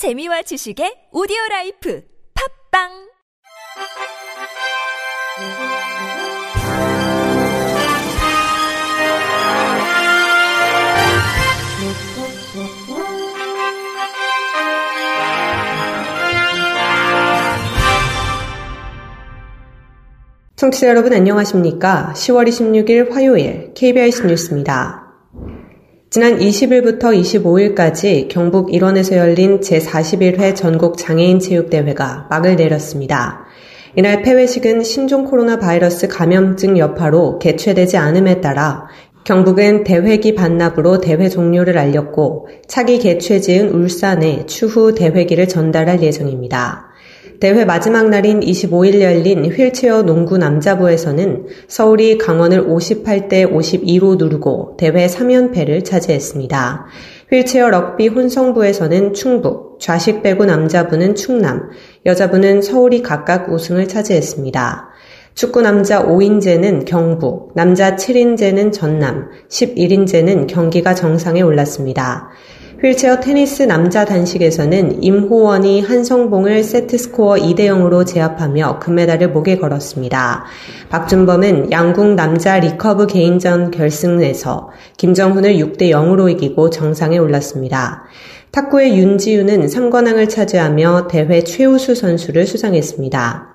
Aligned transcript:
재미와 0.00 0.40
지식의 0.40 1.12
오디오 1.12 1.36
라이프 1.50 2.00
팝빵 2.72 2.88
청취자 20.56 20.88
여러분 20.88 21.12
안녕하십니까? 21.12 22.14
10월 22.16 22.48
26일 22.48 23.12
화요일 23.12 23.74
KBS 23.74 24.22
뉴스입니다. 24.26 24.99
지난 26.12 26.40
20일부터 26.40 27.16
25일까지 27.16 28.26
경북 28.28 28.74
일원에서 28.74 29.16
열린 29.16 29.60
제41회 29.60 30.56
전국 30.56 30.98
장애인 30.98 31.38
체육대회가 31.38 32.26
막을 32.28 32.56
내렸습니다. 32.56 33.46
이날 33.94 34.22
폐회식은 34.22 34.82
신종 34.82 35.24
코로나 35.24 35.60
바이러스 35.60 36.08
감염증 36.08 36.78
여파로 36.78 37.38
개최되지 37.38 37.96
않음에 37.96 38.40
따라 38.40 38.88
경북은 39.22 39.84
대회기 39.84 40.34
반납으로 40.34 40.98
대회 40.98 41.28
종료를 41.28 41.78
알렸고 41.78 42.48
차기 42.66 42.98
개최 42.98 43.40
지은 43.40 43.68
울산에 43.68 44.46
추후 44.46 44.96
대회기를 44.96 45.46
전달할 45.46 46.02
예정입니다. 46.02 46.89
대회 47.40 47.64
마지막 47.64 48.10
날인 48.10 48.40
25일 48.40 49.00
열린 49.00 49.46
휠체어 49.46 50.02
농구 50.02 50.36
남자부에서는 50.36 51.46
서울이 51.68 52.18
강원을 52.18 52.68
58대 52.68 53.50
52로 53.50 54.18
누르고 54.18 54.76
대회 54.76 55.06
3연패를 55.06 55.82
차지했습니다. 55.82 56.86
휠체어 57.32 57.70
럭비 57.70 58.08
혼성부에서는 58.08 59.14
충북, 59.14 59.80
좌식 59.80 60.22
배구 60.22 60.44
남자부는 60.44 61.14
충남, 61.14 61.70
여자부는 62.04 62.60
서울이 62.60 63.00
각각 63.00 63.50
우승을 63.50 63.88
차지했습니다. 63.88 64.90
축구 65.34 65.62
남자 65.62 66.04
5인제는 66.04 66.84
경북, 66.84 67.52
남자 67.54 67.96
7인제는 67.96 68.70
전남, 68.70 69.30
11인제는 69.48 70.46
경기가 70.46 70.94
정상에 70.94 71.40
올랐습니다. 71.40 72.28
휠체어 72.82 73.20
테니스 73.20 73.64
남자 73.64 74.06
단식에서는 74.06 75.02
임호원이 75.02 75.82
한성봉을 75.82 76.64
세트스코어 76.64 77.34
2대 77.34 77.66
0으로 77.66 78.06
제압하며 78.06 78.78
금메달을 78.78 79.32
목에 79.32 79.58
걸었습니다. 79.58 80.46
박준범은 80.88 81.72
양궁 81.72 82.16
남자 82.16 82.58
리커브 82.58 83.06
개인전 83.06 83.70
결승에서 83.70 84.70
김정훈을 84.96 85.56
6대 85.56 85.90
0으로 85.90 86.30
이기고 86.30 86.70
정상에 86.70 87.18
올랐습니다. 87.18 88.04
탁구의 88.50 88.96
윤지윤은 88.98 89.66
3관왕을 89.66 90.30
차지하며 90.30 91.08
대회 91.08 91.44
최우수 91.44 91.94
선수를 91.94 92.46
수상했습니다. 92.46 93.49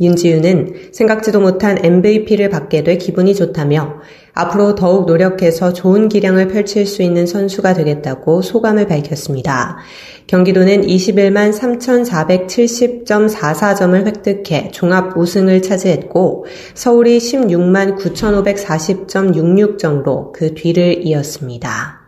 윤지윤은 0.00 0.92
생각지도 0.92 1.40
못한 1.40 1.84
MVP를 1.84 2.50
받게 2.50 2.84
돼 2.84 2.98
기분이 2.98 3.34
좋다며 3.34 3.96
앞으로 4.32 4.76
더욱 4.76 5.06
노력해서 5.06 5.72
좋은 5.72 6.08
기량을 6.08 6.46
펼칠 6.48 6.86
수 6.86 7.02
있는 7.02 7.26
선수가 7.26 7.74
되겠다고 7.74 8.42
소감을 8.42 8.86
밝혔습니다. 8.86 9.78
경기도는 10.28 10.82
21만 10.82 11.52
3,470.44점을 11.52 14.06
획득해 14.06 14.70
종합 14.70 15.16
우승을 15.16 15.62
차지했고 15.62 16.46
서울이 16.74 17.18
16만 17.18 17.98
9,540.66점으로 17.98 20.30
그 20.32 20.54
뒤를 20.54 21.04
이었습니다. 21.04 21.98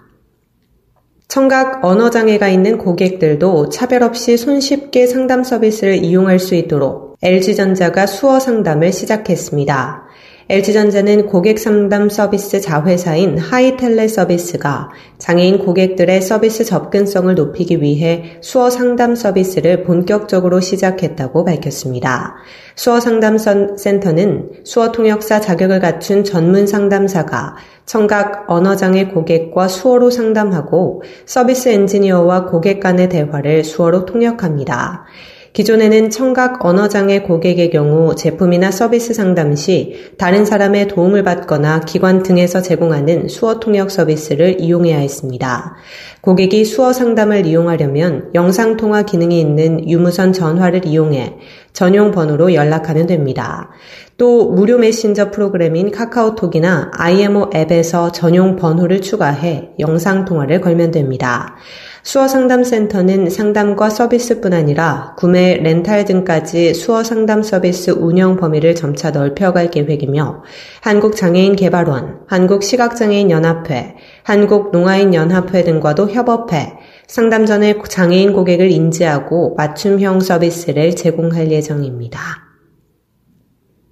청각 1.26 1.84
언어장애가 1.84 2.48
있는 2.48 2.78
고객들도 2.78 3.70
차별 3.70 4.04
없이 4.04 4.36
손쉽게 4.36 5.06
상담 5.06 5.42
서비스를 5.42 6.04
이용할 6.04 6.38
수 6.38 6.54
있도록 6.54 7.09
LG전자가 7.22 8.06
수어 8.06 8.40
상담을 8.40 8.94
시작했습니다. 8.94 10.04
LG전자는 10.48 11.26
고객 11.26 11.58
상담 11.58 12.08
서비스 12.08 12.62
자회사인 12.62 13.36
하이텔레 13.36 14.08
서비스가 14.08 14.88
장애인 15.18 15.58
고객들의 15.58 16.22
서비스 16.22 16.64
접근성을 16.64 17.32
높이기 17.34 17.82
위해 17.82 18.38
수어 18.40 18.70
상담 18.70 19.14
서비스를 19.14 19.84
본격적으로 19.84 20.60
시작했다고 20.60 21.44
밝혔습니다. 21.44 22.36
수어 22.74 23.00
상담 23.00 23.36
센터는 23.36 24.50
수어 24.64 24.90
통역사 24.90 25.42
자격을 25.42 25.78
갖춘 25.78 26.24
전문 26.24 26.66
상담사가 26.66 27.56
청각 27.84 28.46
언어장애 28.48 29.08
고객과 29.08 29.68
수어로 29.68 30.10
상담하고 30.10 31.02
서비스 31.26 31.68
엔지니어와 31.68 32.46
고객 32.46 32.80
간의 32.80 33.10
대화를 33.10 33.62
수어로 33.62 34.06
통역합니다. 34.06 35.04
기존에는 35.52 36.10
청각 36.10 36.64
언어장애 36.64 37.22
고객의 37.22 37.70
경우 37.70 38.14
제품이나 38.14 38.70
서비스 38.70 39.12
상담 39.14 39.56
시 39.56 40.12
다른 40.16 40.44
사람의 40.44 40.86
도움을 40.88 41.24
받거나 41.24 41.80
기관 41.80 42.22
등에서 42.22 42.62
제공하는 42.62 43.26
수어 43.26 43.58
통역 43.58 43.90
서비스를 43.90 44.60
이용해야 44.60 44.98
했습니다. 44.98 45.74
고객이 46.20 46.64
수어 46.64 46.92
상담을 46.92 47.46
이용하려면 47.46 48.30
영상 48.34 48.76
통화 48.76 49.02
기능이 49.02 49.40
있는 49.40 49.88
유무선 49.88 50.32
전화를 50.32 50.86
이용해 50.86 51.36
전용 51.72 52.10
번호로 52.10 52.54
연락하면 52.54 53.06
됩니다. 53.06 53.70
또 54.16 54.50
무료 54.50 54.76
메신저 54.76 55.30
프로그램인 55.30 55.90
카카오톡이나 55.90 56.90
IMO 56.94 57.50
앱에서 57.54 58.12
전용 58.12 58.56
번호를 58.56 59.00
추가해 59.00 59.70
영상 59.78 60.24
통화를 60.24 60.60
걸면 60.60 60.90
됩니다. 60.90 61.56
수어 62.02 62.28
상담센터는 62.28 63.28
상담과 63.28 63.90
서비스뿐 63.90 64.54
아니라 64.54 65.14
구매, 65.18 65.54
렌탈 65.56 66.06
등까지 66.06 66.72
수어 66.72 67.04
상담 67.04 67.42
서비스 67.42 67.90
운영 67.90 68.36
범위를 68.36 68.74
점차 68.74 69.10
넓혀갈 69.10 69.70
계획이며 69.70 70.42
한국장애인개발원, 70.80 72.20
한국시각장애인연합회, 72.26 73.96
한국농아인연합회 74.22 75.64
등과도 75.64 76.10
협업해 76.10 76.78
상담 77.10 77.44
전에 77.44 77.74
장애인 77.88 78.32
고객을 78.32 78.70
인지하고 78.70 79.56
맞춤형 79.56 80.20
서비스를 80.20 80.94
제공할 80.94 81.50
예정입니다. 81.50 82.49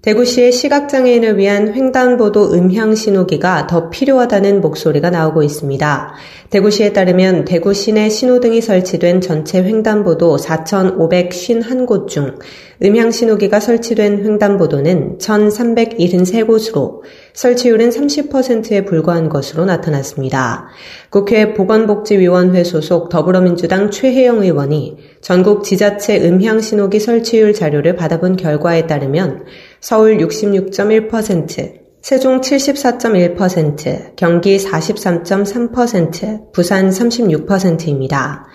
대구시의 0.01 0.53
시각장애인을 0.53 1.39
위한 1.39 1.75
횡단보도 1.75 2.53
음향 2.53 2.95
신호기가 2.95 3.67
더 3.67 3.91
필요하다는 3.91 4.61
목소리가 4.61 5.11
나오고 5.11 5.43
있습니다. 5.43 6.15
대구시에 6.51 6.93
따르면 6.93 7.45
대구 7.45 7.75
시내 7.75 8.09
신호등이 8.09 8.61
설치된 8.61 9.21
전체 9.21 9.61
횡단보도 9.61 10.37
4,551곳 10.37 12.07
중 12.07 12.39
음향 12.81 13.11
신호기가 13.11 13.59
설치된 13.59 14.25
횡단보도는 14.25 15.19
1,373곳으로 15.19 17.01
설치율은 17.35 17.91
30%에 17.91 18.85
불과한 18.85 19.29
것으로 19.29 19.65
나타났습니다. 19.65 20.69
국회 21.11 21.55
보건복지위원회 21.55 22.63
소속 22.63 23.09
더불어민주당 23.09 23.91
최혜영 23.91 24.43
의원이 24.43 24.97
전국 25.21 25.65
지자체 25.65 26.25
음향 26.25 26.61
신호기 26.61 27.01
설치율 27.01 27.53
자료를 27.53 27.97
받아본 27.97 28.37
결과에 28.37 28.87
따르면 28.87 29.45
서울 29.81 30.19
66.1%, 30.19 31.79
세종 32.03 32.41
74.1%, 32.41 34.17
경기 34.17 34.57
43.3%, 34.57 36.53
부산 36.53 36.91
36%입니다. 36.91 38.47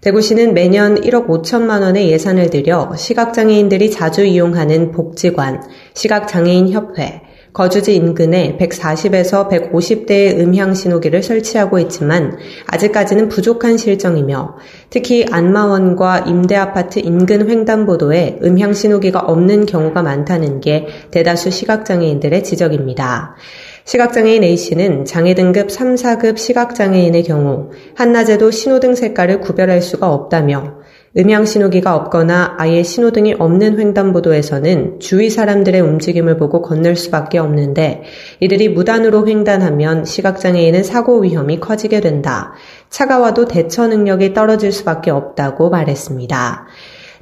대구시는 0.00 0.52
매년 0.54 1.00
1억 1.00 1.26
5천만 1.28 1.80
원의 1.82 2.10
예산을 2.10 2.50
들여 2.50 2.94
시각장애인들이 2.96 3.90
자주 3.90 4.24
이용하는 4.24 4.92
복지관, 4.92 5.62
시각장애인협회, 5.94 7.22
거주지 7.54 7.94
인근에 7.94 8.58
140에서 8.60 9.48
150대의 9.48 10.40
음향 10.40 10.74
신호기를 10.74 11.22
설치하고 11.22 11.78
있지만 11.78 12.36
아직까지는 12.66 13.28
부족한 13.28 13.76
실정이며 13.76 14.56
특히 14.90 15.24
안마원과 15.30 16.24
임대 16.26 16.56
아파트 16.56 16.98
인근 16.98 17.48
횡단보도에 17.48 18.40
음향 18.42 18.72
신호기가 18.72 19.20
없는 19.20 19.66
경우가 19.66 20.02
많다는 20.02 20.60
게 20.60 20.88
대다수 21.12 21.50
시각장애인들의 21.50 22.42
지적입니다. 22.42 23.36
시각장애인 23.84 24.42
A씨는 24.42 25.04
장애 25.04 25.34
등급 25.34 25.70
3, 25.70 25.94
4급 25.94 26.38
시각장애인의 26.38 27.22
경우 27.22 27.70
한낮에도 27.94 28.50
신호등 28.50 28.96
색깔을 28.96 29.40
구별할 29.40 29.80
수가 29.80 30.10
없다며 30.10 30.83
음향 31.16 31.44
신호기가 31.44 31.94
없거나 31.94 32.56
아예 32.58 32.82
신호등이 32.82 33.36
없는 33.38 33.78
횡단보도에서는 33.78 34.98
주위 34.98 35.30
사람들의 35.30 35.80
움직임을 35.80 36.36
보고 36.36 36.60
건널 36.60 36.96
수밖에 36.96 37.38
없는데 37.38 38.02
이들이 38.40 38.70
무단으로 38.70 39.28
횡단하면 39.28 40.04
시각장애인은 40.04 40.82
사고 40.82 41.20
위험이 41.20 41.60
커지게 41.60 42.00
된다. 42.00 42.52
차가 42.90 43.20
와도 43.20 43.44
대처 43.44 43.86
능력이 43.86 44.34
떨어질 44.34 44.72
수밖에 44.72 45.12
없다고 45.12 45.70
말했습니다. 45.70 46.66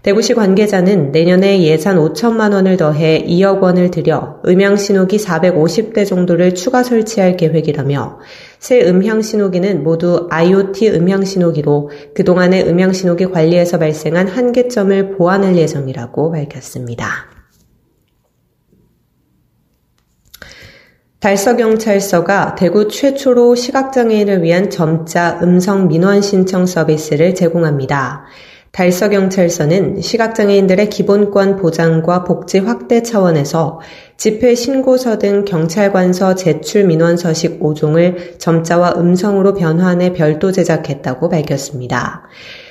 대구시 0.03 0.35
관계자는 0.35 1.13
내년에 1.13 1.63
예산 1.63 1.97
5천만 1.97 2.53
원을 2.53 2.77
더해 2.77 3.25
2억 3.25 3.63
원을 3.63 3.93
들여 3.93 4.41
음향신호기 4.45 5.17
450대 5.19 6.05
정도를 6.05 6.57
추가 6.57 6.83
설치할 6.83 7.37
계획이라며 7.37 8.19
새 8.59 8.85
음향 8.85 9.23
신호기는 9.23 9.85
모두 9.85 10.27
IoT 10.29 10.91
음향 10.91 11.25
신호기로 11.25 11.91
그동안의 12.17 12.69
음향 12.69 12.93
신호기 12.93 13.27
관리에서 13.27 13.79
발생한 13.79 14.27
한계점을 14.27 15.17
보완할 15.17 15.57
예정이라고 15.57 16.33
밝혔습니다. 16.33 17.31
달서경찰서가 21.21 22.57
대구 22.57 22.89
최초로 22.89 23.55
시각장애인을 23.55 24.43
위한 24.43 24.69
점자 24.69 25.39
음성 25.41 25.87
민원 25.87 26.21
신청 26.21 26.67
서비스를 26.67 27.37
제공합니다. 27.37 28.25
달서경찰서는 28.73 30.01
시각장애인들의 30.01 30.89
기본권 30.89 31.57
보장과 31.57 32.25
복지 32.25 32.59
확대 32.59 33.03
차원에서 33.03 33.81
집회 34.17 34.55
신고서 34.55 35.19
등 35.19 35.45
경찰관서 35.45 36.37
제출 36.37 36.85
민원 36.85 37.19
서식 37.19 37.61
5종을 37.61 38.39
점자와 38.39 38.95
음성으로 38.97 39.53
변환해 39.53 40.15
별도 40.15 40.53
제작했다고 40.53 41.29
밝혔습니다. 41.29 42.23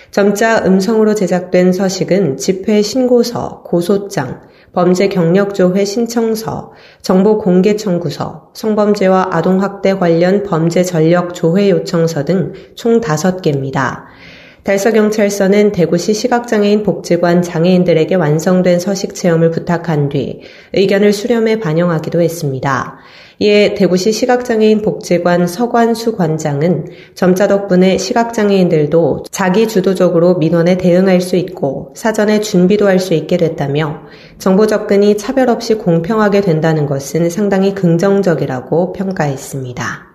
점자 0.09 0.65
음성으로 0.65 1.13
제작된 1.13 1.71
서식은 1.71 2.35
집회 2.37 2.81
신고서, 2.81 3.61
고소장, 3.63 4.41
범죄 4.73 5.07
경력 5.07 5.53
조회 5.53 5.85
신청서, 5.85 6.73
정보 7.01 7.37
공개 7.37 7.75
청구서, 7.75 8.49
성범죄와 8.53 9.29
아동학대 9.31 9.93
관련 9.93 10.43
범죄 10.43 10.83
전력 10.83 11.33
조회 11.33 11.69
요청서 11.69 12.25
등 12.25 12.53
총 12.75 12.99
5개입니다. 12.99 14.03
달서경찰서는 14.63 15.71
대구시 15.71 16.13
시각장애인 16.13 16.83
복지관 16.83 17.41
장애인들에게 17.41 18.13
완성된 18.13 18.79
서식 18.79 19.15
체험을 19.15 19.49
부탁한 19.49 20.09
뒤 20.09 20.41
의견을 20.73 21.13
수렴해 21.13 21.59
반영하기도 21.59 22.21
했습니다. 22.21 22.99
이에 23.39 23.73
대구시 23.73 24.11
시각장애인 24.11 24.83
복지관 24.83 25.47
서관수 25.47 26.15
관장은 26.15 26.85
점자 27.15 27.47
덕분에 27.47 27.97
시각장애인들도 27.97 29.23
자기 29.31 29.67
주도적으로 29.67 30.35
민원에 30.35 30.77
대응할 30.77 31.21
수 31.21 31.37
있고 31.37 31.91
사전에 31.95 32.39
준비도 32.39 32.87
할 32.87 32.99
수 32.99 33.15
있게 33.15 33.37
됐다며 33.37 34.01
정보 34.37 34.67
접근이 34.67 35.17
차별 35.17 35.49
없이 35.49 35.73
공평하게 35.73 36.41
된다는 36.41 36.85
것은 36.85 37.31
상당히 37.31 37.73
긍정적이라고 37.73 38.93
평가했습니다. 38.93 40.10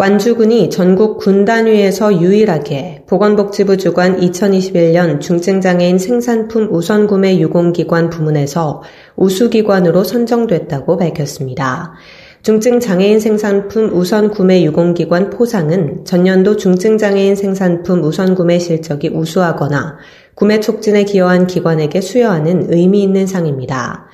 완주군이 0.00 0.70
전국 0.70 1.18
군단위에서 1.18 2.22
유일하게 2.22 3.02
보건복지부 3.08 3.78
주관 3.78 4.20
2021년 4.20 5.20
중증장애인 5.20 5.98
생산품 5.98 6.72
우선구매 6.72 7.40
유공기관 7.40 8.08
부문에서 8.08 8.84
우수기관으로 9.16 10.04
선정됐다고 10.04 10.98
밝혔습니다. 10.98 11.94
중증장애인 12.42 13.18
생산품 13.18 13.92
우선구매 13.92 14.62
유공기관 14.62 15.30
포상은 15.30 16.04
전년도 16.04 16.58
중증장애인 16.58 17.34
생산품 17.34 18.04
우선구매 18.04 18.60
실적이 18.60 19.08
우수하거나 19.08 19.96
구매 20.36 20.60
촉진에 20.60 21.02
기여한 21.02 21.48
기관에게 21.48 22.00
수여하는 22.00 22.72
의미 22.72 23.02
있는 23.02 23.26
상입니다. 23.26 24.06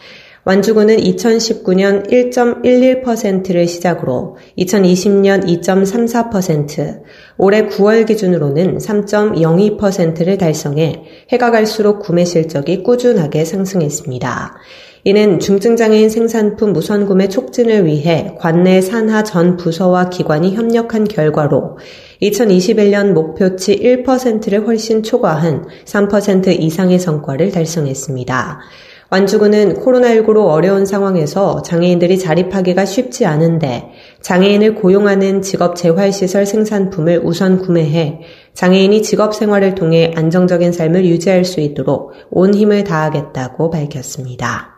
완주군은 0.47 0.99
2019년 0.99 2.11
1.11%를 2.11 3.67
시작으로 3.67 4.37
2020년 4.59 5.47
2.34%, 5.63 7.01
올해 7.39 7.67
9월 7.69 8.07
기준으로는 8.07 8.77
3.02%를 8.77 10.37
달성해 10.37 11.03
해가 11.31 11.51
갈수록 11.51 12.01
구매 12.01 12.27
실적이 12.27 12.83
꾸준하게 12.83 13.47
상승했습니다. 13.47 14.59
이는 15.07 15.39
중증장애인 15.39 16.11
생산품 16.11 16.75
우선 16.77 17.07
구매 17.07 17.29
촉진을 17.29 17.87
위해 17.87 18.35
관내 18.39 18.83
산하 18.83 19.23
전 19.23 19.57
부서와 19.57 20.11
기관이 20.11 20.55
협력한 20.55 21.05
결과로 21.05 21.79
2021년 22.23 23.13
목표치 23.13 23.77
1%를 23.77 24.67
훨씬 24.67 25.03
초과한 25.03 25.67
3% 25.85 26.59
이상의 26.59 26.99
성과를 26.99 27.51
달성했습니다. 27.51 28.61
완주군은 29.15 29.75
코로나19로 29.75 30.49
어려운 30.49 30.87
상황에서 30.87 31.63
장애인들이 31.63 32.19
자립하기가 32.19 32.85
쉽지 32.85 33.27
않은데 33.27 33.91
장애인을 34.23 34.75
고용하는 34.75 35.41
직업 35.41 35.77
재활시설 35.77 36.47
생산품을 36.47 37.21
우선 37.23 37.59
구매해 37.59 38.19
장애인이 38.55 39.03
직업 39.03 39.37
생활을 39.37 39.77
통해 39.77 40.13
안정적인 40.17 40.73
삶을 40.73 41.05
유지할 41.05 41.45
수 41.45 41.61
있도록 41.61 42.11
온 42.31 42.55
힘을 42.55 42.83
다하겠다고 42.83 43.71
밝혔습니다. 43.71 44.74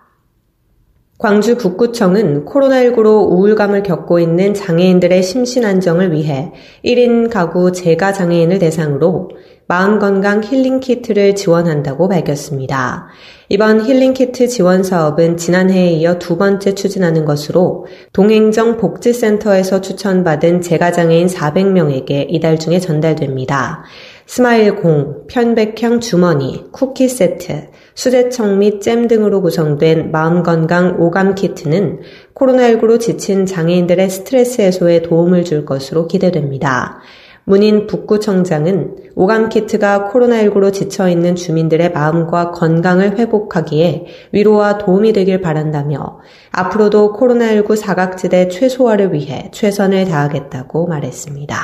광주 1.18 1.56
북구청은 1.56 2.44
코로나19로 2.44 3.30
우울감을 3.30 3.82
겪고 3.82 4.20
있는 4.20 4.52
장애인들의 4.52 5.22
심신 5.22 5.64
안정을 5.64 6.12
위해 6.12 6.52
1인 6.84 7.30
가구 7.30 7.72
재가 7.72 8.12
장애인을 8.12 8.58
대상으로 8.58 9.30
마음건강 9.66 10.44
힐링 10.44 10.78
키트를 10.78 11.34
지원한다고 11.34 12.08
밝혔습니다. 12.08 13.08
이번 13.48 13.84
힐링 13.84 14.12
키트 14.12 14.46
지원 14.48 14.82
사업은 14.82 15.38
지난해에 15.38 15.92
이어 15.92 16.18
두 16.18 16.36
번째 16.36 16.74
추진하는 16.74 17.24
것으로 17.24 17.86
동 18.12 18.76
행정복지센터에서 18.76 19.80
추천받은 19.80 20.60
재가장애인 20.60 21.28
400명에게 21.28 22.26
이달 22.28 22.58
중에 22.58 22.78
전달됩니다. 22.78 23.84
스마일 24.26 24.76
공, 24.76 25.26
편백형 25.28 26.00
주머니, 26.00 26.70
쿠키 26.72 27.08
세트, 27.08 27.68
수제청 27.96 28.58
및 28.58 28.80
잼 28.80 29.08
등으로 29.08 29.40
구성된 29.40 30.12
마음건강 30.12 31.00
오감 31.00 31.34
키트는 31.34 32.00
코로나19로 32.34 33.00
지친 33.00 33.46
장애인들의 33.46 34.10
스트레스 34.10 34.60
해소에 34.60 35.00
도움을 35.02 35.44
줄 35.44 35.64
것으로 35.64 36.06
기대됩니다. 36.06 37.00
문인 37.44 37.86
북구청장은 37.86 39.12
오감 39.14 39.48
키트가 39.48 40.10
코로나19로 40.12 40.72
지쳐있는 40.72 41.36
주민들의 41.36 41.92
마음과 41.92 42.50
건강을 42.50 43.18
회복하기에 43.18 44.06
위로와 44.32 44.78
도움이 44.78 45.14
되길 45.14 45.40
바란다며 45.40 46.20
앞으로도 46.50 47.14
코로나19 47.14 47.76
사각지대 47.76 48.48
최소화를 48.48 49.14
위해 49.14 49.50
최선을 49.52 50.04
다하겠다고 50.04 50.86
말했습니다. 50.86 51.56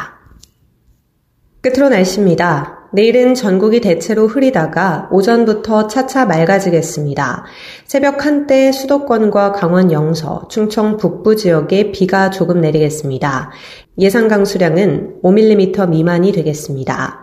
끝으로 1.60 1.90
날씨입니다. 1.90 2.81
내일은 2.94 3.34
전국이 3.34 3.80
대체로 3.80 4.26
흐리다가 4.26 5.08
오전부터 5.10 5.86
차차 5.86 6.26
맑아지겠습니다. 6.26 7.44
새벽 7.86 8.26
한때 8.26 8.70
수도권과 8.70 9.52
강원 9.52 9.90
영서, 9.92 10.46
충청 10.50 10.98
북부 10.98 11.34
지역에 11.34 11.90
비가 11.90 12.28
조금 12.28 12.60
내리겠습니다. 12.60 13.50
예상 13.98 14.28
강수량은 14.28 15.22
5mm 15.22 15.88
미만이 15.88 16.32
되겠습니다. 16.32 17.20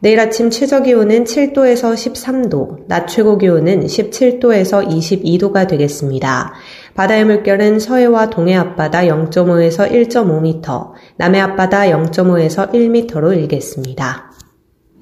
내일 0.00 0.18
아침 0.18 0.50
최저 0.50 0.82
기온은 0.82 1.22
7도에서 1.22 1.94
13도, 1.94 2.88
낮 2.88 3.06
최고 3.06 3.38
기온은 3.38 3.86
17도에서 3.86 4.84
22도가 4.88 5.68
되겠습니다. 5.68 6.52
바다의 6.96 7.24
물결은 7.26 7.78
서해와 7.78 8.28
동해 8.30 8.56
앞바다 8.56 9.02
0.5에서 9.02 9.88
1.5m, 9.88 10.90
남해 11.18 11.38
앞바다 11.38 11.82
0.5에서 11.82 12.72
1m로 12.72 13.36
일겠습니다. 13.36 14.31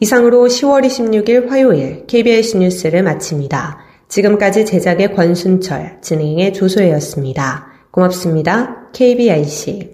이상으로 0.00 0.46
10월 0.46 0.84
26일 0.86 1.48
화요일 1.48 2.06
KBS 2.06 2.56
뉴스를 2.56 3.02
마칩니다. 3.02 3.78
지금까지 4.08 4.64
제작의 4.64 5.14
권순철, 5.14 5.98
진행의 6.00 6.54
조소혜였습니다. 6.54 7.66
고맙습니다. 7.90 8.88
KBIC. 8.92 9.90